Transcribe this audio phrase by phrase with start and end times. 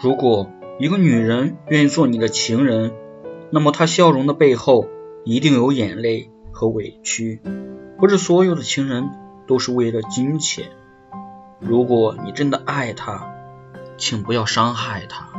[0.00, 2.92] 如果一个女人愿意做你的情人
[3.50, 4.86] 那么她笑容的背后
[5.24, 7.40] 一定有眼泪和委屈
[7.98, 9.10] 不是所有的情人
[9.48, 10.70] 都是为了金钱。
[11.58, 13.34] 如果你真的爱她
[13.96, 15.37] 请不要伤害她。